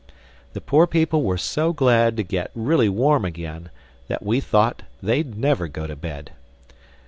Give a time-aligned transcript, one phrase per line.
[0.53, 3.69] The poor people were so glad to get really warm again
[4.07, 6.31] that we thought they'd never go to bed.